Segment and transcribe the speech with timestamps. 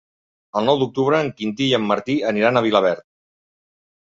[0.61, 3.07] El nou d'octubre en Quintí i en Martí aniran a Vilaverd.